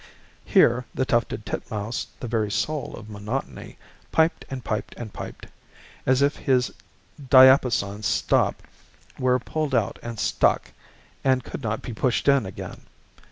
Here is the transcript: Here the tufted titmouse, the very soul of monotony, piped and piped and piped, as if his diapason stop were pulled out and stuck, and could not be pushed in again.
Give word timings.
Here 0.45 0.83
the 0.95 1.05
tufted 1.05 1.45
titmouse, 1.45 2.07
the 2.19 2.27
very 2.27 2.49
soul 2.49 2.95
of 2.95 3.07
monotony, 3.07 3.77
piped 4.11 4.45
and 4.49 4.63
piped 4.65 4.95
and 4.97 5.13
piped, 5.13 5.45
as 6.07 6.23
if 6.23 6.37
his 6.37 6.73
diapason 7.29 8.01
stop 8.01 8.63
were 9.19 9.37
pulled 9.37 9.75
out 9.75 9.99
and 10.01 10.19
stuck, 10.19 10.71
and 11.23 11.43
could 11.43 11.61
not 11.61 11.83
be 11.83 11.93
pushed 11.93 12.27
in 12.27 12.47
again. 12.47 12.81